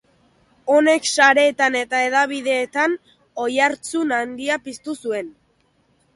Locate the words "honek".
0.75-1.09